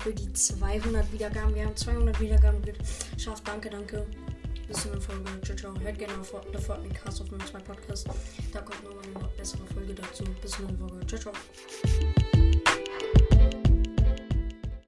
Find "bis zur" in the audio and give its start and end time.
4.66-4.92, 10.40-10.66